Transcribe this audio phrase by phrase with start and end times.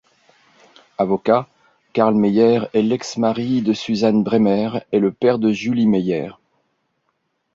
[0.97, 1.47] Avocat,
[1.93, 6.31] Karl Mayer est l'ex-mari de Susan Bremmer et le père de Julie Mayer.